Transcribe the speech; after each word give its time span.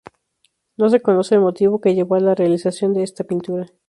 No 0.77 0.89
se 0.89 0.99
conoce 0.99 1.35
el 1.35 1.41
motivo 1.41 1.79
que 1.79 1.93
llevó 1.93 2.15
a 2.15 2.19
la 2.19 2.33
realización 2.33 2.91
de 2.95 3.03
esta 3.03 3.23
pintura. 3.23 3.67